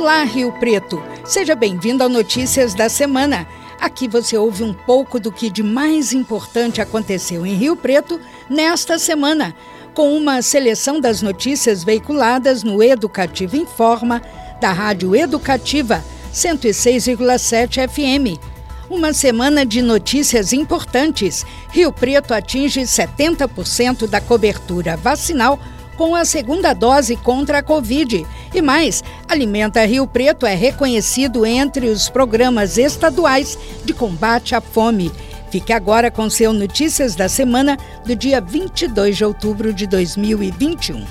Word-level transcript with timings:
Olá, 0.00 0.24
Rio 0.24 0.50
Preto. 0.52 1.02
Seja 1.26 1.54
bem-vindo 1.54 2.02
ao 2.02 2.08
Notícias 2.08 2.72
da 2.72 2.88
Semana. 2.88 3.46
Aqui 3.78 4.08
você 4.08 4.34
ouve 4.34 4.64
um 4.64 4.72
pouco 4.72 5.20
do 5.20 5.30
que 5.30 5.50
de 5.50 5.62
mais 5.62 6.14
importante 6.14 6.80
aconteceu 6.80 7.44
em 7.44 7.52
Rio 7.52 7.76
Preto 7.76 8.18
nesta 8.48 8.98
semana, 8.98 9.54
com 9.92 10.16
uma 10.16 10.40
seleção 10.40 11.02
das 11.02 11.20
notícias 11.20 11.84
veiculadas 11.84 12.62
no 12.62 12.82
Educativo 12.82 13.56
Informa, 13.56 14.22
da 14.58 14.72
Rádio 14.72 15.14
Educativa 15.14 16.02
106,7 16.32 17.86
FM. 17.86 18.40
Uma 18.88 19.12
semana 19.12 19.66
de 19.66 19.82
notícias 19.82 20.54
importantes. 20.54 21.44
Rio 21.72 21.92
Preto 21.92 22.32
atinge 22.32 22.80
70% 22.80 24.06
da 24.06 24.18
cobertura 24.18 24.96
vacinal 24.96 25.60
com 26.00 26.14
a 26.14 26.24
segunda 26.24 26.72
dose 26.72 27.14
contra 27.14 27.58
a 27.58 27.62
Covid. 27.62 28.26
E 28.54 28.62
mais, 28.62 29.04
Alimenta 29.28 29.84
Rio 29.84 30.06
Preto 30.06 30.46
é 30.46 30.54
reconhecido 30.54 31.44
entre 31.44 31.90
os 31.90 32.08
programas 32.08 32.78
estaduais 32.78 33.58
de 33.84 33.92
combate 33.92 34.54
à 34.54 34.62
fome. 34.62 35.12
Fique 35.50 35.74
agora 35.74 36.10
com 36.10 36.30
seu 36.30 36.54
Notícias 36.54 37.14
da 37.14 37.28
Semana 37.28 37.76
do 38.06 38.16
dia 38.16 38.40
22 38.40 39.14
de 39.14 39.24
outubro 39.26 39.74
de 39.74 39.86
2021. 39.86 41.04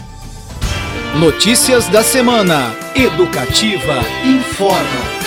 Notícias 1.19 1.87
da 1.89 2.01
Semana. 2.01 2.75
Educativa 2.95 3.99
informa. 4.25 5.19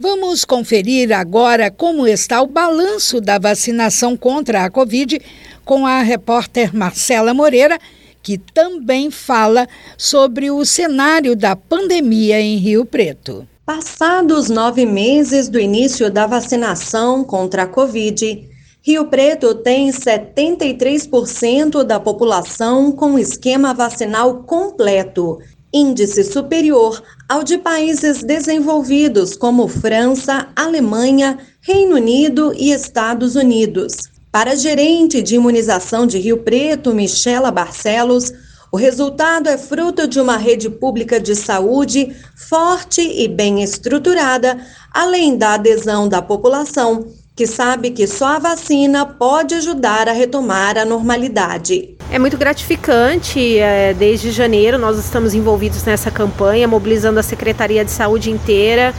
Vamos 0.00 0.46
conferir 0.46 1.12
agora 1.12 1.70
como 1.70 2.06
está 2.06 2.40
o 2.40 2.46
balanço 2.46 3.20
da 3.20 3.38
vacinação 3.38 4.16
contra 4.16 4.64
a 4.64 4.70
Covid 4.70 5.20
com 5.62 5.86
a 5.86 6.00
repórter 6.00 6.74
Marcela 6.74 7.34
Moreira 7.34 7.78
que 8.26 8.36
também 8.36 9.08
fala 9.08 9.68
sobre 9.96 10.50
o 10.50 10.64
cenário 10.64 11.36
da 11.36 11.54
pandemia 11.54 12.40
em 12.40 12.56
Rio 12.56 12.84
Preto. 12.84 13.46
Passados 13.64 14.50
nove 14.50 14.84
meses 14.84 15.48
do 15.48 15.60
início 15.60 16.10
da 16.10 16.26
vacinação 16.26 17.22
contra 17.22 17.62
a 17.62 17.66
Covid, 17.68 18.48
Rio 18.82 19.04
Preto 19.04 19.54
tem 19.54 19.90
73% 19.90 21.84
da 21.84 22.00
população 22.00 22.90
com 22.90 23.16
esquema 23.16 23.72
vacinal 23.72 24.42
completo, 24.42 25.38
índice 25.72 26.24
superior 26.24 27.00
ao 27.28 27.44
de 27.44 27.58
países 27.58 28.24
desenvolvidos 28.24 29.36
como 29.36 29.68
França, 29.68 30.48
Alemanha, 30.56 31.38
Reino 31.60 31.94
Unido 31.94 32.52
e 32.56 32.72
Estados 32.72 33.36
Unidos. 33.36 34.15
Para 34.36 34.50
a 34.50 34.54
gerente 34.54 35.22
de 35.22 35.34
imunização 35.34 36.06
de 36.06 36.18
Rio 36.18 36.36
Preto, 36.36 36.92
Michela 36.92 37.50
Barcelos, 37.50 38.34
o 38.70 38.76
resultado 38.76 39.48
é 39.48 39.56
fruto 39.56 40.06
de 40.06 40.20
uma 40.20 40.36
rede 40.36 40.68
pública 40.68 41.18
de 41.18 41.34
saúde 41.34 42.14
forte 42.34 43.00
e 43.00 43.28
bem 43.28 43.62
estruturada, 43.62 44.58
além 44.92 45.38
da 45.38 45.54
adesão 45.54 46.06
da 46.06 46.20
população, 46.20 47.06
que 47.34 47.46
sabe 47.46 47.92
que 47.92 48.06
só 48.06 48.36
a 48.36 48.38
vacina 48.38 49.06
pode 49.06 49.54
ajudar 49.54 50.06
a 50.06 50.12
retomar 50.12 50.76
a 50.76 50.84
normalidade. 50.84 51.96
É 52.12 52.18
muito 52.18 52.36
gratificante. 52.36 53.58
É, 53.58 53.94
desde 53.94 54.30
janeiro, 54.30 54.76
nós 54.76 54.98
estamos 54.98 55.32
envolvidos 55.32 55.82
nessa 55.84 56.10
campanha, 56.10 56.68
mobilizando 56.68 57.18
a 57.18 57.22
Secretaria 57.22 57.82
de 57.82 57.90
Saúde 57.90 58.30
inteira 58.30 58.94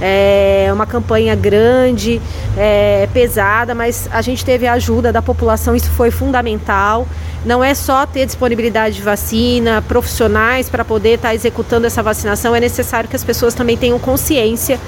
é 0.00 0.70
uma 0.72 0.86
campanha 0.86 1.34
grande, 1.34 2.20
é, 2.56 3.08
pesada, 3.12 3.74
mas 3.74 4.08
a 4.12 4.22
gente 4.22 4.44
teve 4.44 4.66
a 4.66 4.72
ajuda 4.72 5.12
da 5.12 5.20
população, 5.20 5.74
isso 5.74 5.90
foi 5.90 6.10
fundamental. 6.10 7.06
Não 7.44 7.62
é 7.64 7.74
só 7.74 8.04
ter 8.06 8.26
disponibilidade 8.26 8.96
de 8.96 9.02
vacina, 9.02 9.82
profissionais 9.82 10.68
para 10.68 10.84
poder 10.84 11.14
estar 11.14 11.28
tá 11.28 11.34
executando 11.34 11.86
essa 11.86 12.02
vacinação, 12.02 12.54
é 12.54 12.60
necessário 12.60 13.08
que 13.08 13.16
as 13.16 13.24
pessoas 13.24 13.54
também 13.54 13.76
tenham 13.76 13.98
consciência 13.98 14.78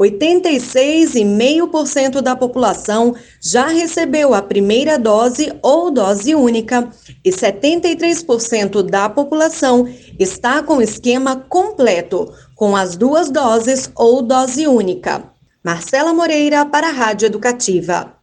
86,5% 0.00 2.22
da 2.22 2.34
população 2.34 3.14
já 3.38 3.66
recebeu 3.66 4.32
a 4.32 4.40
primeira 4.40 4.98
dose 4.98 5.52
ou 5.62 5.90
dose 5.90 6.34
única 6.34 6.88
e 7.22 7.30
73% 7.30 8.82
da 8.82 9.10
população 9.10 9.86
está 10.18 10.62
com 10.62 10.80
esquema 10.80 11.36
completo, 11.36 12.32
com 12.56 12.74
as 12.74 12.96
duas 12.96 13.30
doses 13.30 13.92
ou 13.94 14.22
dose 14.22 14.66
única. 14.66 15.22
Marcela 15.62 16.14
Moreira 16.14 16.64
para 16.64 16.88
a 16.88 16.92
Rádio 16.92 17.26
Educativa. 17.26 18.14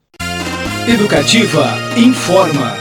Educativa 0.88 1.76
informa. 1.96 2.76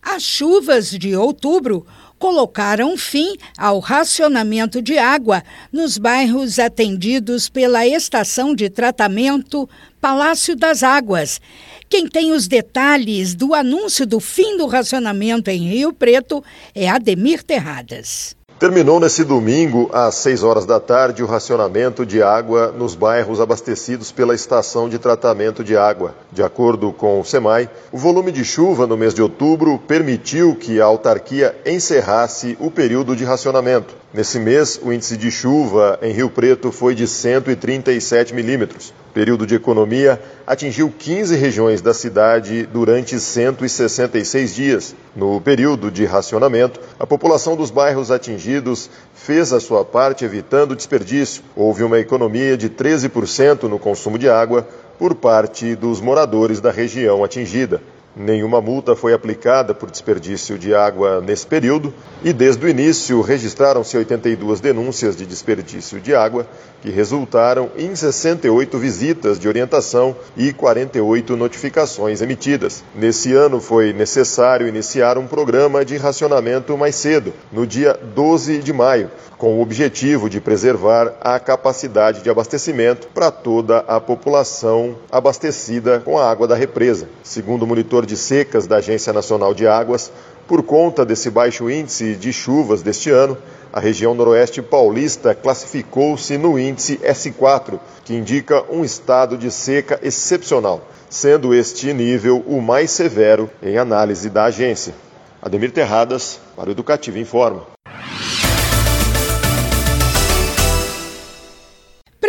As 0.00 0.22
chuvas 0.22 0.88
de 0.88 1.14
outubro 1.14 1.84
colocaram 2.18 2.96
fim 2.96 3.36
ao 3.56 3.78
racionamento 3.78 4.80
de 4.80 4.98
água 4.98 5.42
nos 5.72 5.98
bairros 5.98 6.58
atendidos 6.58 7.48
pela 7.48 7.86
estação 7.86 8.54
de 8.54 8.70
tratamento 8.70 9.68
Palácio 10.00 10.54
das 10.54 10.82
Águas. 10.82 11.40
Quem 11.88 12.06
tem 12.06 12.32
os 12.32 12.48
detalhes 12.48 13.34
do 13.34 13.54
anúncio 13.54 14.06
do 14.06 14.20
fim 14.20 14.56
do 14.56 14.66
racionamento 14.66 15.50
em 15.50 15.68
Rio 15.68 15.92
Preto 15.92 16.42
é 16.74 16.88
Ademir 16.88 17.42
Terradas. 17.42 18.36
Terminou 18.58 18.98
nesse 18.98 19.22
domingo, 19.22 19.90
às 19.92 20.14
6 20.14 20.42
horas 20.42 20.64
da 20.64 20.80
tarde, 20.80 21.22
o 21.22 21.26
racionamento 21.26 22.06
de 22.06 22.22
água 22.22 22.72
nos 22.72 22.94
bairros 22.94 23.38
abastecidos 23.38 24.10
pela 24.10 24.34
estação 24.34 24.88
de 24.88 24.98
tratamento 24.98 25.62
de 25.62 25.76
água. 25.76 26.14
De 26.32 26.42
acordo 26.42 26.90
com 26.90 27.20
o 27.20 27.24
SEMAI, 27.24 27.68
o 27.92 27.98
volume 27.98 28.32
de 28.32 28.46
chuva 28.46 28.86
no 28.86 28.96
mês 28.96 29.12
de 29.12 29.20
outubro 29.20 29.78
permitiu 29.86 30.56
que 30.56 30.80
a 30.80 30.86
autarquia 30.86 31.54
encerrasse 31.66 32.56
o 32.58 32.70
período 32.70 33.14
de 33.14 33.26
racionamento. 33.26 33.94
Nesse 34.14 34.38
mês, 34.38 34.80
o 34.82 34.92
índice 34.92 35.16
de 35.16 35.32
chuva 35.32 35.98
em 36.00 36.12
Rio 36.12 36.30
Preto 36.30 36.70
foi 36.70 36.94
de 36.94 37.08
137 37.08 38.32
milímetros. 38.32 38.94
O 39.10 39.12
período 39.12 39.44
de 39.44 39.56
economia 39.56 40.22
atingiu 40.46 40.94
15 40.96 41.34
regiões 41.34 41.82
da 41.82 41.92
cidade 41.92 42.66
durante 42.66 43.18
166 43.18 44.54
dias. 44.54 44.94
No 45.14 45.40
período 45.40 45.90
de 45.90 46.04
racionamento, 46.04 46.80
a 47.00 47.06
população 47.06 47.56
dos 47.56 47.70
bairros 47.70 48.12
atingidos 48.12 48.88
fez 49.12 49.52
a 49.52 49.58
sua 49.58 49.84
parte 49.84 50.24
evitando 50.24 50.76
desperdício. 50.76 51.42
Houve 51.56 51.82
uma 51.82 51.98
economia 51.98 52.56
de 52.56 52.70
13% 52.70 53.64
no 53.64 53.78
consumo 53.78 54.18
de 54.18 54.28
água 54.28 54.66
por 54.98 55.16
parte 55.16 55.74
dos 55.74 56.00
moradores 56.00 56.60
da 56.60 56.70
região 56.70 57.24
atingida. 57.24 57.82
Nenhuma 58.18 58.62
multa 58.62 58.96
foi 58.96 59.12
aplicada 59.12 59.74
por 59.74 59.90
desperdício 59.90 60.58
de 60.58 60.74
água 60.74 61.20
nesse 61.20 61.46
período 61.46 61.92
e, 62.24 62.32
desde 62.32 62.64
o 62.64 62.68
início, 62.68 63.20
registraram-se 63.20 63.94
82 63.94 64.58
denúncias 64.58 65.14
de 65.14 65.26
desperdício 65.26 66.00
de 66.00 66.14
água, 66.14 66.46
que 66.80 66.88
resultaram 66.88 67.68
em 67.76 67.94
68 67.94 68.78
visitas 68.78 69.38
de 69.38 69.46
orientação 69.46 70.16
e 70.34 70.50
48 70.50 71.36
notificações 71.36 72.22
emitidas. 72.22 72.82
Nesse 72.94 73.34
ano, 73.34 73.60
foi 73.60 73.92
necessário 73.92 74.66
iniciar 74.66 75.18
um 75.18 75.26
programa 75.26 75.84
de 75.84 75.98
racionamento 75.98 76.74
mais 76.78 76.94
cedo, 76.94 77.34
no 77.52 77.66
dia 77.66 78.00
12 78.14 78.60
de 78.60 78.72
maio, 78.72 79.10
com 79.36 79.58
o 79.58 79.60
objetivo 79.60 80.30
de 80.30 80.40
preservar 80.40 81.12
a 81.20 81.38
capacidade 81.38 82.22
de 82.22 82.30
abastecimento 82.30 83.08
para 83.08 83.30
toda 83.30 83.80
a 83.80 84.00
população 84.00 84.96
abastecida 85.12 86.00
com 86.00 86.18
a 86.18 86.30
água 86.30 86.48
da 86.48 86.54
represa. 86.54 87.08
Segundo 87.22 87.64
o 87.64 87.66
monitor 87.66 88.05
de 88.06 88.16
secas 88.16 88.66
da 88.66 88.76
Agência 88.76 89.12
Nacional 89.12 89.52
de 89.52 89.66
Águas, 89.66 90.10
por 90.46 90.62
conta 90.62 91.04
desse 91.04 91.28
baixo 91.28 91.68
índice 91.68 92.14
de 92.14 92.32
chuvas 92.32 92.80
deste 92.80 93.10
ano, 93.10 93.36
a 93.72 93.80
região 93.80 94.14
noroeste 94.14 94.62
paulista 94.62 95.34
classificou-se 95.34 96.38
no 96.38 96.58
índice 96.58 96.96
S4, 96.98 97.78
que 98.04 98.14
indica 98.14 98.64
um 98.70 98.84
estado 98.84 99.36
de 99.36 99.50
seca 99.50 100.00
excepcional, 100.02 100.88
sendo 101.10 101.52
este 101.52 101.92
nível 101.92 102.42
o 102.46 102.62
mais 102.62 102.90
severo 102.92 103.50
em 103.62 103.76
análise 103.76 104.30
da 104.30 104.44
agência. 104.44 104.94
Ademir 105.42 105.72
Terradas, 105.72 106.40
para 106.56 106.70
o 106.70 106.72
Educativo 106.72 107.18
Informa. 107.18 107.76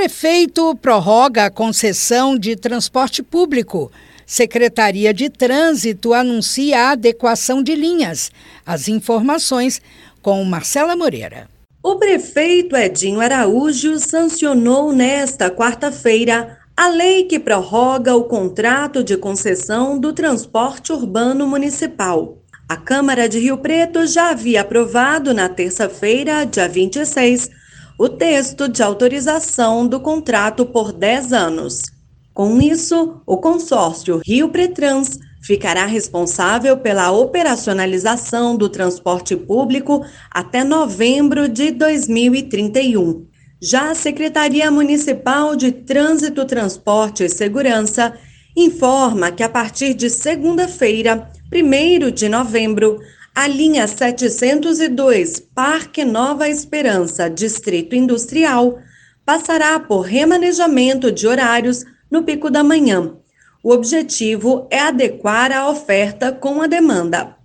prefeito 0.07 0.75
prorroga 0.75 1.45
a 1.45 1.49
concessão 1.49 2.37
de 2.37 2.55
transporte 2.55 3.21
público. 3.21 3.91
Secretaria 4.29 5.13
de 5.13 5.29
Trânsito 5.29 6.13
anuncia 6.13 6.81
a 6.81 6.91
adequação 6.91 7.63
de 7.63 7.73
linhas. 7.73 8.29
As 8.65 8.89
informações 8.89 9.81
com 10.21 10.43
Marcela 10.43 10.97
Moreira. 10.97 11.47
O 11.81 11.95
prefeito 11.95 12.75
Edinho 12.75 13.21
Araújo 13.21 13.97
sancionou 13.97 14.91
nesta 14.91 15.49
quarta-feira 15.49 16.57
a 16.75 16.89
lei 16.89 17.23
que 17.23 17.39
prorroga 17.39 18.17
o 18.17 18.25
contrato 18.25 19.01
de 19.01 19.15
concessão 19.15 19.97
do 19.97 20.11
transporte 20.11 20.91
urbano 20.91 21.47
municipal. 21.47 22.37
A 22.67 22.75
Câmara 22.75 23.29
de 23.29 23.39
Rio 23.39 23.57
Preto 23.57 24.05
já 24.05 24.31
havia 24.31 24.59
aprovado 24.59 25.33
na 25.33 25.47
terça-feira, 25.47 26.43
dia 26.43 26.67
26, 26.67 27.49
o 27.97 28.09
texto 28.09 28.67
de 28.67 28.83
autorização 28.83 29.87
do 29.87 30.01
contrato 30.01 30.65
por 30.65 30.91
10 30.91 31.31
anos. 31.31 31.96
Com 32.37 32.61
isso, 32.61 33.19
o 33.25 33.37
consórcio 33.37 34.21
Rio 34.23 34.49
Pretrans 34.49 35.17
ficará 35.41 35.87
responsável 35.87 36.77
pela 36.77 37.11
operacionalização 37.11 38.55
do 38.55 38.69
transporte 38.69 39.35
público 39.35 40.05
até 40.29 40.63
novembro 40.63 41.49
de 41.49 41.71
2031. 41.71 43.25
Já 43.59 43.89
a 43.89 43.95
Secretaria 43.95 44.69
Municipal 44.69 45.55
de 45.55 45.71
Trânsito, 45.71 46.45
Transporte 46.45 47.23
e 47.23 47.29
Segurança 47.29 48.13
informa 48.55 49.31
que 49.31 49.41
a 49.41 49.49
partir 49.49 49.95
de 49.95 50.07
segunda-feira, 50.07 51.31
1 51.51 52.11
de 52.11 52.29
novembro, 52.29 52.99
a 53.33 53.47
linha 53.47 53.87
702 53.87 55.39
Parque 55.39 56.05
Nova 56.05 56.47
Esperança, 56.47 57.31
Distrito 57.31 57.95
Industrial, 57.95 58.77
passará 59.25 59.79
por 59.79 60.01
remanejamento 60.01 61.11
de 61.11 61.25
horários 61.25 61.83
no 62.09 62.23
pico 62.23 62.49
da 62.49 62.63
manhã. 62.63 63.15
O 63.63 63.71
objetivo 63.71 64.67
é 64.69 64.79
adequar 64.79 65.51
a 65.51 65.69
oferta 65.69 66.31
com 66.31 66.61
a 66.61 66.67
demanda. 66.67 67.35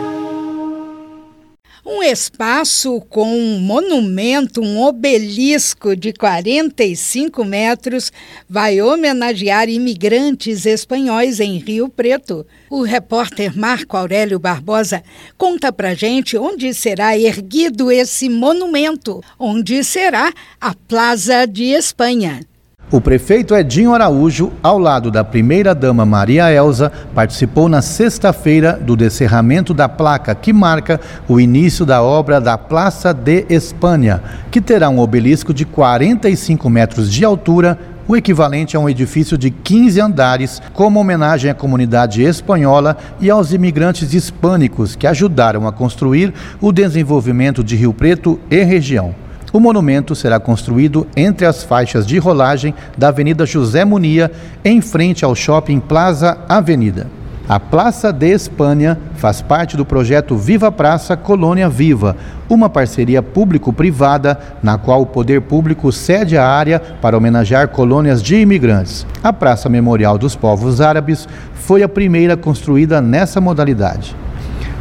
Um 1.84 2.02
espaço 2.02 3.00
com 3.08 3.32
um 3.32 3.61
monumento, 3.61 4.61
um 4.61 4.82
obelisco 4.82 5.94
de 5.94 6.12
45 6.12 7.44
metros, 7.44 8.12
vai 8.50 8.82
homenagear 8.82 9.69
imigrantes 9.69 10.67
espanhóis 10.67 11.38
em 11.38 11.58
Rio 11.58 11.88
Preto. 11.88 12.44
O 12.69 12.82
repórter 12.82 13.56
Marco 13.56 13.96
Aurélio 13.96 14.40
Barbosa 14.40 15.05
conta 15.38 15.73
pra 15.73 15.94
gente 15.94 16.37
onde 16.37 16.75
será 16.75 17.17
erguido 17.17 17.93
esse 17.93 18.28
monumento, 18.28 19.23
onde 19.38 19.84
será 19.84 20.32
a 20.61 20.75
Plaza 20.75 21.46
de 21.46 21.67
Espanha. 21.67 22.40
O 22.88 23.00
prefeito 23.00 23.53
Edinho 23.53 23.93
Araújo, 23.93 24.53
ao 24.62 24.79
lado 24.79 25.11
da 25.11 25.25
primeira-dama 25.25 26.06
Maria 26.06 26.53
Elza, 26.53 26.93
participou 27.12 27.69
na 27.69 27.83
sexta-feira 27.83 28.75
do 28.81 28.97
descerramento 28.97 29.75
da 29.75 29.88
placa 29.88 30.37
que 30.37 30.53
marca 30.53 31.00
o 31.27 31.41
início 31.41 31.85
da 31.85 32.00
obra 32.00 32.41
da 32.41 32.56
Praça 32.56 33.12
de 33.12 33.44
Espanha, 33.49 34.23
que 34.53 34.61
terá 34.61 34.88
um 34.88 35.00
obelisco 35.00 35.53
de 35.53 35.65
45 35.65 36.71
metros 36.71 37.11
de 37.11 37.25
altura, 37.25 37.77
o 38.06 38.17
equivalente 38.17 38.77
a 38.77 38.81
um 38.81 38.88
edifício 38.88 39.37
de 39.37 39.50
15 39.50 40.00
andares, 40.00 40.62
como 40.73 41.00
homenagem 41.00 41.50
à 41.50 41.55
comunidade 41.55 42.23
espanhola 42.23 42.97
e 43.21 43.29
aos 43.29 43.53
imigrantes 43.53 44.15
hispânicos 44.15 44.94
que 44.94 45.09
ajudaram 45.09 45.67
a 45.67 45.73
construir 45.73 46.33
o 46.61 46.71
desenvolvimento 46.71 47.65
de 47.65 47.75
Rio 47.75 47.93
Preto 47.93 48.38
e 48.49 48.62
região. 48.62 49.25
O 49.56 49.61
monumento 49.61 50.14
será 50.14 50.38
construído 50.38 51.06
entre 51.17 51.47
as 51.47 51.62
faixas 51.62 52.06
de 52.06 52.19
rolagem 52.19 52.75
da 52.94 53.08
Avenida 53.08 53.47
José 53.47 53.87
Munia, 53.87 54.31
em 54.62 54.82
frente 54.82 55.25
ao 55.25 55.35
Shopping 55.35 55.81
Plaza 55.81 56.37
Avenida. 56.47 57.06
A 57.49 57.58
Praça 57.58 58.12
de 58.12 58.26
Espanha 58.26 58.99
faz 59.14 59.41
parte 59.41 59.75
do 59.75 59.82
projeto 59.82 60.37
Viva 60.37 60.70
Praça 60.70 61.17
Colônia 61.17 61.70
Viva, 61.70 62.19
uma 62.50 62.69
parceria 62.69 63.23
público-privada 63.23 64.38
na 64.62 64.76
qual 64.76 65.00
o 65.00 65.06
poder 65.06 65.41
público 65.41 65.91
cede 65.91 66.37
a 66.37 66.47
área 66.47 66.79
para 66.79 67.17
homenagear 67.17 67.69
colônias 67.69 68.23
de 68.23 68.37
imigrantes. 68.37 69.06
A 69.23 69.32
Praça 69.32 69.70
Memorial 69.70 70.19
dos 70.19 70.37
Povos 70.37 70.82
Árabes 70.82 71.26
foi 71.55 71.82
a 71.82 71.88
primeira 71.88 72.37
construída 72.37 73.00
nessa 73.00 73.41
modalidade. 73.41 74.14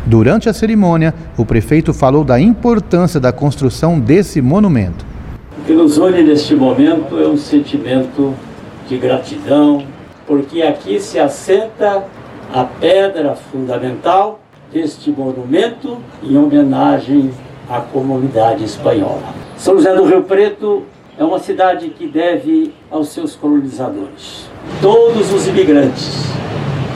Durante 0.06 0.48
a 0.48 0.54
cerimônia, 0.54 1.16
o 1.36 1.44
prefeito 1.44 1.92
falou 1.92 2.24
da 2.24 2.40
importância 2.40 3.19
da 3.19 3.31
construção 3.31 4.00
desse 4.00 4.40
monumento. 4.40 5.04
O 5.60 5.66
que 5.66 5.74
nos 5.74 5.98
une 5.98 6.22
neste 6.22 6.54
momento 6.54 7.19
é 7.19 7.28
um 7.28 7.38
sentimento 7.38 8.36
de 8.88 8.98
gratidão, 8.98 9.84
porque 10.28 10.62
aqui 10.62 11.00
se 11.00 11.18
assenta 11.18 12.04
a 12.54 12.63
pedra 12.63 13.36
fundamental 13.36 14.40
deste 14.72 15.10
monumento 15.10 15.98
em 16.22 16.38
homenagem 16.38 17.31
à 17.68 17.80
comunidade 17.80 18.63
espanhola. 18.63 19.24
São 19.57 19.75
José 19.75 19.96
do 19.96 20.06
Rio 20.06 20.22
Preto 20.22 20.84
é 21.18 21.24
uma 21.24 21.40
cidade 21.40 21.90
que 21.90 22.06
deve 22.06 22.72
aos 22.92 23.10
seus 23.10 23.36
colonizadores. 23.36 24.48
Todos 24.81 25.34
os 25.34 25.48
imigrantes 25.48 26.25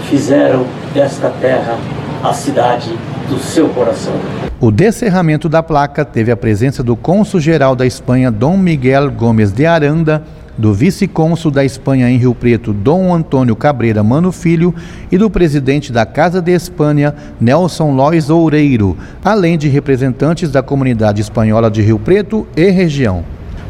fizeram 0.07 0.63
desta 0.93 1.29
terra 1.41 1.75
a 2.23 2.33
cidade 2.33 2.91
do 3.29 3.39
seu 3.39 3.69
coração. 3.69 4.13
O 4.59 4.71
descerramento 4.71 5.47
da 5.47 5.63
placa 5.63 6.03
teve 6.03 6.31
a 6.31 6.37
presença 6.37 6.83
do 6.83 6.95
cônsul-geral 6.95 7.75
da 7.75 7.85
Espanha, 7.85 8.29
Dom 8.29 8.57
Miguel 8.57 9.09
Gomes 9.09 9.53
de 9.53 9.65
Aranda, 9.65 10.21
do 10.57 10.73
vice-cônsul 10.73 11.49
da 11.49 11.63
Espanha 11.63 12.09
em 12.09 12.17
Rio 12.17 12.35
Preto, 12.35 12.73
Dom 12.73 13.13
Antônio 13.13 13.55
Cabreira 13.55 14.03
Mano 14.03 14.33
Filho, 14.33 14.75
e 15.09 15.17
do 15.17 15.29
presidente 15.29 15.93
da 15.93 16.05
Casa 16.05 16.41
de 16.41 16.51
Espanha, 16.51 17.15
Nelson 17.39 17.93
Lois 17.93 18.29
Oureiro, 18.29 18.97
além 19.23 19.57
de 19.57 19.69
representantes 19.69 20.51
da 20.51 20.61
comunidade 20.61 21.21
espanhola 21.21 21.71
de 21.71 21.81
Rio 21.81 21.97
Preto 21.97 22.45
e 22.57 22.69
região. 22.69 23.23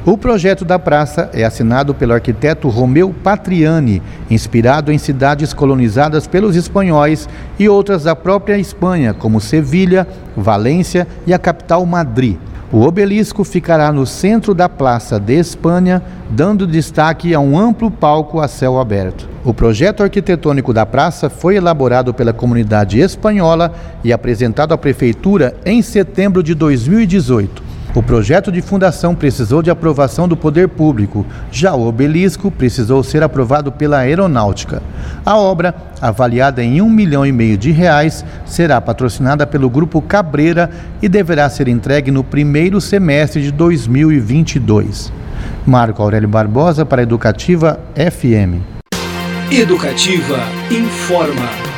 O 0.06 0.18
projeto 0.18 0.64
da 0.64 0.80
praça 0.80 1.30
é 1.34 1.44
assinado 1.44 1.94
pelo 1.94 2.14
arquiteto 2.14 2.70
Romeu 2.70 3.14
Patriani, 3.22 4.02
inspirado 4.32 4.94
em 4.94 4.98
cidades 4.98 5.54
colonizadas 5.54 6.26
pelos 6.26 6.56
espanhóis 6.56 7.28
e 7.60 7.68
outras 7.68 8.04
da 8.04 8.16
própria 8.16 8.58
Espanha, 8.58 9.14
como 9.14 9.42
Sevilha, 9.42 10.08
Valência 10.38 11.06
e 11.28 11.34
a 11.34 11.38
capital 11.38 11.86
Madrid. 11.86 12.38
O 12.72 12.82
obelisco 12.82 13.44
ficará 13.44 13.92
no 13.92 14.06
centro 14.06 14.54
da 14.54 14.70
Praça 14.70 15.20
de 15.20 15.34
Espanha, 15.34 16.02
dando 16.30 16.66
destaque 16.66 17.34
a 17.34 17.40
um 17.40 17.60
amplo 17.60 17.92
palco 17.92 18.40
a 18.40 18.48
céu 18.48 18.80
aberto. 18.80 19.28
O 19.44 19.54
projeto 19.54 20.02
arquitetônico 20.02 20.72
da 20.72 20.86
praça 20.86 21.30
foi 21.30 21.56
elaborado 21.56 22.14
pela 22.14 22.32
comunidade 22.32 23.00
espanhola 23.00 23.74
e 24.04 24.14
apresentado 24.14 24.74
à 24.74 24.78
prefeitura 24.78 25.58
em 25.66 25.82
setembro 25.82 26.42
de 26.42 26.54
2018. 26.54 27.69
O 27.96 28.04
projeto 28.04 28.52
de 28.52 28.62
fundação 28.62 29.16
precisou 29.16 29.64
de 29.64 29.72
aprovação 29.72 30.28
do 30.28 30.38
poder 30.38 30.68
público, 30.68 31.26
já 31.52 31.74
o 31.74 31.88
obelisco 31.88 32.52
precisou 32.52 33.04
ser 33.04 33.24
aprovado 33.24 33.72
pela 33.72 33.98
aeronáutica. 33.98 34.82
A 35.26 35.36
obra, 35.36 35.74
avaliada 36.00 36.64
em 36.64 36.82
um 36.82 36.90
milhão 36.90 37.26
e 37.26 37.32
meio 37.32 37.58
de 37.58 37.72
reais, 37.72 38.24
será 38.46 38.80
patrocinada 38.80 39.48
pelo 39.48 39.70
Grupo 39.70 40.02
Cabreira 40.04 40.70
e 41.02 41.10
deverá 41.10 41.50
ser 41.50 41.68
entregue 41.68 42.12
no 42.12 42.24
primeiro 42.24 42.80
semestre 42.80 43.42
de 43.42 43.52
2022. 43.52 45.12
Marco 45.66 46.04
Aurélio 46.04 46.30
Barbosa 46.30 46.86
para 46.86 47.02
Educativa 47.02 47.80
FM. 47.96 48.62
Educativa 49.52 50.38
informa. 50.70 51.69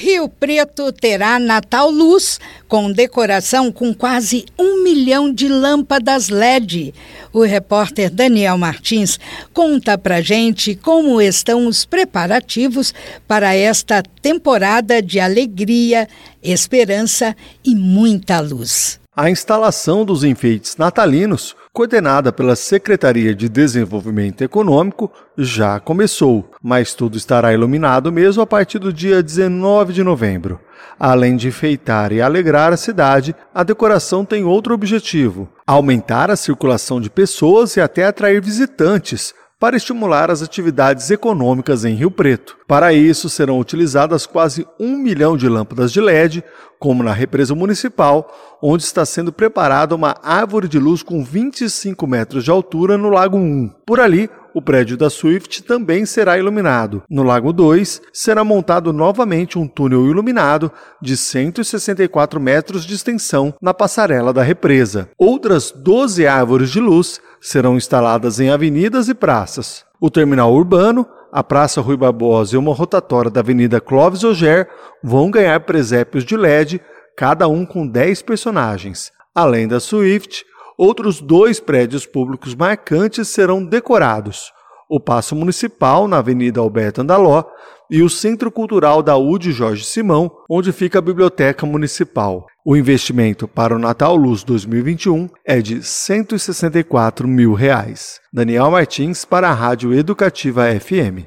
Rio 0.00 0.30
Preto 0.30 0.90
terá 0.92 1.38
Natal 1.38 1.90
Luz, 1.90 2.40
com 2.66 2.90
decoração 2.90 3.70
com 3.70 3.92
quase 3.92 4.46
um 4.58 4.82
milhão 4.82 5.30
de 5.30 5.46
lâmpadas 5.46 6.30
LED. 6.30 6.94
O 7.34 7.42
repórter 7.42 8.08
Daniel 8.08 8.56
Martins 8.56 9.20
conta 9.52 9.98
pra 9.98 10.22
gente 10.22 10.74
como 10.74 11.20
estão 11.20 11.66
os 11.66 11.84
preparativos 11.84 12.94
para 13.28 13.54
esta 13.54 14.02
temporada 14.22 15.02
de 15.02 15.20
alegria, 15.20 16.08
esperança 16.42 17.36
e 17.62 17.74
muita 17.74 18.40
luz. 18.40 18.98
A 19.14 19.28
instalação 19.28 20.02
dos 20.02 20.24
enfeites 20.24 20.78
natalinos 20.78 21.54
coordenada 21.72 22.32
pela 22.32 22.56
Secretaria 22.56 23.34
de 23.34 23.48
Desenvolvimento 23.48 24.42
Econômico, 24.42 25.10
já 25.38 25.78
começou, 25.78 26.50
mas 26.62 26.94
tudo 26.94 27.16
estará 27.16 27.52
iluminado 27.52 28.10
mesmo 28.10 28.42
a 28.42 28.46
partir 28.46 28.78
do 28.78 28.92
dia 28.92 29.22
19 29.22 29.92
de 29.92 30.02
novembro. 30.02 30.60
Além 30.98 31.36
de 31.36 31.48
enfeitar 31.48 32.12
e 32.12 32.20
alegrar 32.20 32.72
a 32.72 32.76
cidade, 32.76 33.34
a 33.54 33.62
decoração 33.62 34.24
tem 34.24 34.44
outro 34.44 34.74
objetivo: 34.74 35.48
aumentar 35.66 36.30
a 36.30 36.36
circulação 36.36 37.00
de 37.00 37.08
pessoas 37.08 37.76
e 37.76 37.80
até 37.80 38.04
atrair 38.04 38.42
visitantes, 38.42 39.32
para 39.60 39.76
estimular 39.76 40.30
as 40.30 40.40
atividades 40.40 41.10
econômicas 41.10 41.84
em 41.84 41.94
Rio 41.94 42.10
Preto. 42.10 42.56
Para 42.66 42.94
isso, 42.94 43.28
serão 43.28 43.60
utilizadas 43.60 44.24
quase 44.24 44.66
um 44.80 44.96
milhão 44.96 45.36
de 45.36 45.46
lâmpadas 45.50 45.92
de 45.92 46.00
LED, 46.00 46.42
como 46.78 47.02
na 47.02 47.12
represa 47.12 47.54
municipal, 47.54 48.58
onde 48.62 48.82
está 48.82 49.04
sendo 49.04 49.30
preparada 49.30 49.94
uma 49.94 50.16
árvore 50.22 50.66
de 50.66 50.78
luz 50.78 51.02
com 51.02 51.22
25 51.22 52.06
metros 52.06 52.42
de 52.42 52.50
altura 52.50 52.96
no 52.96 53.10
Lago 53.10 53.36
1. 53.36 53.70
Por 53.84 54.00
ali, 54.00 54.30
o 54.54 54.62
prédio 54.62 54.96
da 54.96 55.10
Swift 55.10 55.62
também 55.62 56.04
será 56.06 56.38
iluminado. 56.38 57.02
No 57.08 57.22
Lago 57.22 57.52
2, 57.52 58.00
será 58.12 58.42
montado 58.42 58.92
novamente 58.92 59.58
um 59.58 59.68
túnel 59.68 60.06
iluminado 60.06 60.72
de 61.00 61.16
164 61.16 62.40
metros 62.40 62.84
de 62.84 62.94
extensão 62.94 63.54
na 63.60 63.74
passarela 63.74 64.32
da 64.32 64.42
represa. 64.42 65.10
Outras 65.18 65.70
12 65.70 66.26
árvores 66.26 66.70
de 66.70 66.80
luz 66.80 67.20
serão 67.40 67.76
instaladas 67.76 68.38
em 68.38 68.50
avenidas 68.50 69.08
e 69.08 69.14
praças. 69.14 69.84
O 70.00 70.10
terminal 70.10 70.52
urbano, 70.52 71.06
a 71.32 71.42
Praça 71.42 71.80
Rui 71.80 71.96
Barbosa 71.96 72.54
e 72.54 72.58
uma 72.58 72.74
rotatória 72.74 73.30
da 73.30 73.40
Avenida 73.40 73.80
Clóvis 73.80 74.24
Auger 74.24 74.68
vão 75.02 75.30
ganhar 75.30 75.60
presépios 75.60 76.24
de 76.24 76.36
LED, 76.36 76.80
cada 77.16 77.46
um 77.48 77.64
com 77.64 77.86
10 77.86 78.22
personagens. 78.22 79.12
Além 79.34 79.68
da 79.68 79.78
Swift, 79.78 80.44
outros 80.76 81.20
dois 81.20 81.60
prédios 81.60 82.04
públicos 82.06 82.54
marcantes 82.54 83.28
serão 83.28 83.64
decorados: 83.64 84.52
o 84.88 84.98
Paço 84.98 85.36
Municipal, 85.36 86.08
na 86.08 86.18
Avenida 86.18 86.60
Alberto 86.60 87.00
Andaló, 87.02 87.44
e 87.90 88.02
o 88.02 88.10
Centro 88.10 88.50
Cultural 88.50 89.02
da 89.02 89.16
UD 89.16 89.52
Jorge 89.52 89.84
Simão, 89.84 90.30
onde 90.48 90.72
fica 90.72 90.98
a 90.98 91.02
Biblioteca 91.02 91.66
Municipal. 91.66 92.46
O 92.62 92.76
investimento 92.76 93.48
para 93.48 93.74
o 93.74 93.78
Natal 93.78 94.14
Luz 94.14 94.44
2021 94.44 95.30
é 95.46 95.62
de 95.62 95.82
164 95.82 97.26
mil 97.26 97.54
reais. 97.54 98.20
Daniel 98.30 98.70
Martins 98.70 99.24
para 99.24 99.48
a 99.48 99.54
Rádio 99.54 99.94
Educativa 99.94 100.66
FM. 100.78 101.24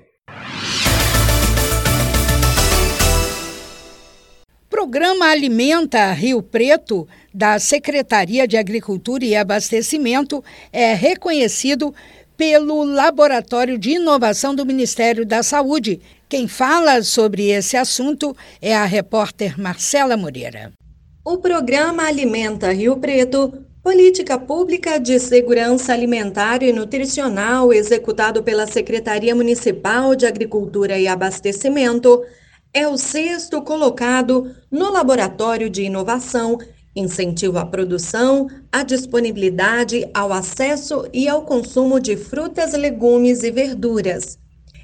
Programa 4.69 5.25
Alimenta 5.25 6.11
Rio 6.11 6.43
Preto 6.43 7.07
da 7.33 7.57
Secretaria 7.57 8.47
de 8.47 8.55
Agricultura 8.55 9.25
e 9.25 9.35
Abastecimento 9.35 10.43
é 10.71 10.93
reconhecido 10.93 11.95
pelo 12.37 12.83
Laboratório 12.83 13.79
de 13.79 13.93
Inovação 13.93 14.53
do 14.53 14.67
Ministério 14.67 15.25
da 15.25 15.41
Saúde. 15.41 15.99
Quem 16.29 16.47
fala 16.47 17.01
sobre 17.01 17.49
esse 17.49 17.75
assunto 17.75 18.37
é 18.61 18.75
a 18.75 18.85
repórter 18.85 19.59
Marcela 19.59 20.15
Moreira. 20.15 20.71
O 21.25 21.37
programa 21.37 22.03
Alimenta 22.03 22.73
Rio 22.73 22.97
Preto, 22.97 23.65
política 23.81 24.37
pública 24.37 24.99
de 24.99 25.17
segurança 25.19 25.93
alimentar 25.93 26.61
e 26.61 26.73
nutricional 26.73 27.71
executado 27.71 28.43
pela 28.43 28.67
Secretaria 28.67 29.33
Municipal 29.33 30.15
de 30.15 30.25
Agricultura 30.25 30.99
e 30.99 31.07
Abastecimento, 31.07 32.25
é 32.73 32.87
o 32.89 32.97
sexto 32.97 33.61
colocado 33.61 34.53
no 34.69 34.91
Laboratório 34.91 35.69
de 35.69 35.83
Inovação 35.83 36.57
incentivo 36.95 37.57
à 37.57 37.65
produção, 37.65 38.47
à 38.71 38.83
disponibilidade, 38.83 40.05
ao 40.13 40.31
acesso 40.31 41.07
e 41.13 41.27
ao 41.29 41.43
consumo 41.43 42.01
de 42.01 42.17
frutas, 42.17 42.73
legumes 42.73 43.43
e 43.43 43.49
verduras. 43.49 44.37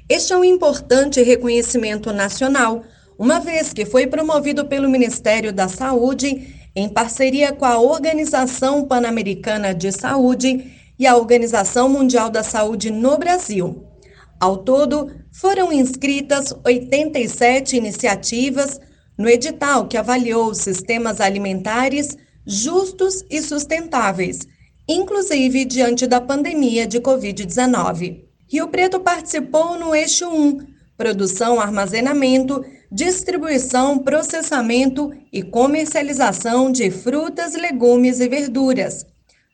Este 0.08 0.32
é 0.32 0.36
um 0.36 0.42
importante 0.42 1.22
reconhecimento 1.22 2.12
nacional, 2.12 2.82
uma 3.20 3.38
vez 3.38 3.74
que 3.74 3.84
foi 3.84 4.06
promovido 4.06 4.64
pelo 4.64 4.88
Ministério 4.88 5.52
da 5.52 5.68
Saúde 5.68 6.56
em 6.74 6.88
parceria 6.88 7.52
com 7.52 7.66
a 7.66 7.78
Organização 7.78 8.86
Pan-Americana 8.86 9.74
de 9.74 9.92
Saúde 9.92 10.72
e 10.98 11.06
a 11.06 11.14
Organização 11.14 11.86
Mundial 11.86 12.30
da 12.30 12.42
Saúde 12.42 12.90
no 12.90 13.18
Brasil. 13.18 13.84
Ao 14.40 14.56
todo, 14.56 15.10
foram 15.30 15.70
inscritas 15.70 16.54
87 16.64 17.76
iniciativas 17.76 18.80
no 19.18 19.28
edital 19.28 19.86
que 19.86 19.98
avaliou 19.98 20.54
sistemas 20.54 21.20
alimentares 21.20 22.16
justos 22.46 23.22
e 23.28 23.42
sustentáveis, 23.42 24.48
inclusive 24.88 25.66
diante 25.66 26.06
da 26.06 26.22
pandemia 26.22 26.86
de 26.86 26.98
Covid-19. 26.98 28.22
Rio 28.48 28.68
Preto 28.68 28.98
participou 28.98 29.78
no 29.78 29.94
eixo 29.94 30.26
1, 30.26 30.79
produção, 31.00 31.58
armazenamento, 31.58 32.62
distribuição, 32.92 33.98
processamento 33.98 35.10
e 35.32 35.42
comercialização 35.42 36.70
de 36.70 36.90
frutas, 36.90 37.54
legumes 37.54 38.20
e 38.20 38.28
verduras, 38.28 39.06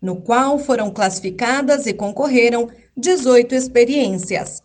no 0.03 0.17
qual 0.17 0.59
foram 0.59 0.91
classificadas 0.91 1.87
e 1.87 1.95
concorreram 1.95 2.69
18 2.97 3.55
experiências. 3.55 4.61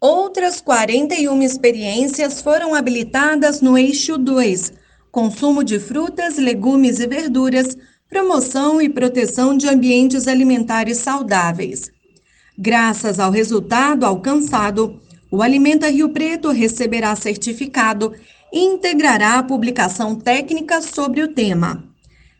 Outras 0.00 0.60
41 0.60 1.40
experiências 1.40 2.42
foram 2.42 2.74
habilitadas 2.74 3.60
no 3.60 3.78
eixo 3.78 4.18
2, 4.18 4.72
consumo 5.12 5.62
de 5.62 5.78
frutas, 5.78 6.36
legumes 6.36 6.98
e 6.98 7.06
verduras, 7.06 7.76
promoção 8.10 8.82
e 8.82 8.88
proteção 8.88 9.56
de 9.56 9.68
ambientes 9.68 10.26
alimentares 10.26 10.98
saudáveis. 10.98 11.92
Graças 12.58 13.20
ao 13.20 13.30
resultado 13.30 14.04
alcançado, 14.04 15.00
o 15.30 15.42
Alimenta 15.42 15.88
Rio 15.90 16.08
Preto 16.08 16.50
receberá 16.50 17.14
certificado 17.14 18.12
e 18.52 18.60
integrará 18.60 19.38
a 19.38 19.42
publicação 19.42 20.14
técnica 20.14 20.80
sobre 20.80 21.22
o 21.22 21.28
tema. 21.28 21.84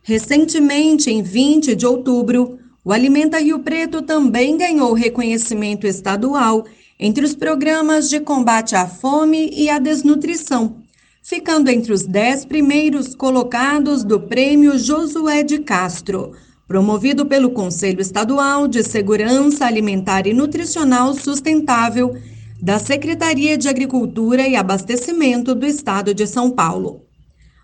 Recentemente, 0.03 1.11
em 1.11 1.23
20 1.23 1.75
de 1.75 1.87
outubro, 1.87 2.59
o 2.83 2.93
Alimenta 2.93 3.39
Rio 3.39 3.59
Preto 3.59 4.01
também 4.01 4.57
ganhou 4.57 4.95
reconhecimento 4.95 5.87
estadual 5.87 6.65
entre 6.99 7.25
os 7.25 7.35
programas 7.35 8.09
de 8.09 8.19
combate 8.21 8.75
à 8.75 8.87
fome 8.87 9.51
e 9.53 9.69
à 9.69 9.79
desnutrição, 9.79 10.77
ficando 11.23 11.69
entre 11.69 11.93
os 11.93 12.05
dez 12.05 12.47
primeiros 12.47 13.15
colocados 13.15 14.03
do 14.03 14.19
Prêmio 14.19 14.79
Josué 14.79 15.43
de 15.43 15.59
Castro, 15.59 16.33
promovido 16.67 17.27
pelo 17.27 17.51
Conselho 17.51 18.01
Estadual 18.01 18.67
de 18.67 18.83
Segurança 18.83 19.67
Alimentar 19.67 20.27
e 20.27 20.33
Nutricional 20.33 21.13
Sustentável 21.13 22.17
da 22.61 22.79
Secretaria 22.79 23.57
de 23.57 23.69
Agricultura 23.69 24.47
e 24.47 24.57
Abastecimento 24.57 25.55
do 25.55 25.67
Estado 25.67 26.13
de 26.13 26.27
São 26.27 26.51
Paulo. 26.51 27.03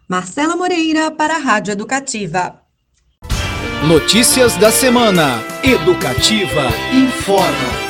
Marcela 0.09 0.57
Moreira 0.57 1.11
para 1.11 1.37
a 1.37 1.39
Rádio 1.39 1.73
Educativa. 1.73 2.61
Notícias 3.87 4.57
da 4.57 4.71
semana. 4.71 5.43
Educativa 5.63 6.69
informa. 6.93 7.84